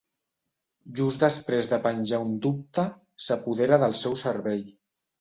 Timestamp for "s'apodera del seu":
3.29-4.21